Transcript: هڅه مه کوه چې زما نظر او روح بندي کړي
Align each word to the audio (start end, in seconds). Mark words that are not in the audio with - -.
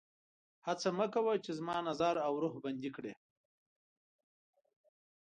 هڅه 0.67 0.89
مه 0.97 1.07
کوه 1.13 1.33
چې 1.43 1.51
زما 1.59 1.77
نظر 1.89 2.15
او 2.25 2.33
روح 2.43 2.53
بندي 2.63 2.89
کړي 2.95 3.13